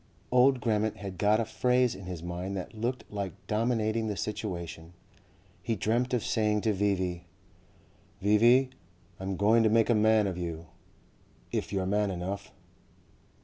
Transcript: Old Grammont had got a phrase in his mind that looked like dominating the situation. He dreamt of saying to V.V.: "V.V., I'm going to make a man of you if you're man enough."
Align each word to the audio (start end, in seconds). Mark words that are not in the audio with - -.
Old 0.31 0.61
Grammont 0.61 0.97
had 0.97 1.19
got 1.19 1.39
a 1.39 1.45
phrase 1.45 1.93
in 1.93 2.05
his 2.07 2.23
mind 2.23 2.57
that 2.57 2.73
looked 2.73 3.03
like 3.11 3.33
dominating 3.45 4.07
the 4.07 4.17
situation. 4.17 4.93
He 5.61 5.75
dreamt 5.75 6.11
of 6.15 6.25
saying 6.25 6.61
to 6.61 6.73
V.V.: 6.73 7.25
"V.V., 8.19 8.69
I'm 9.19 9.37
going 9.37 9.61
to 9.61 9.69
make 9.69 9.91
a 9.91 9.93
man 9.93 10.25
of 10.25 10.39
you 10.39 10.65
if 11.51 11.71
you're 11.71 11.85
man 11.85 12.09
enough." 12.09 12.51